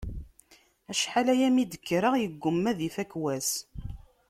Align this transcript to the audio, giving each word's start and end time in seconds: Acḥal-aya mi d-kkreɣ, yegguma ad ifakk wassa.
Acḥal-aya 0.91 1.49
mi 1.51 1.63
d-kkreɣ, 1.65 2.13
yegguma 2.17 2.67
ad 2.71 2.79
ifakk 2.87 3.11
wassa. 3.21 3.59